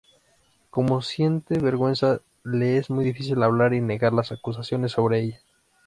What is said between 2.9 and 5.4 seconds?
difícil hablar y negar las acusaciones sobre